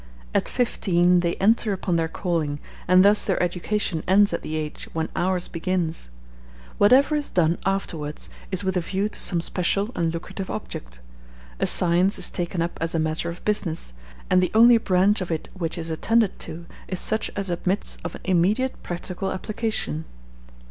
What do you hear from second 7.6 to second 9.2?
afterwards is with a view to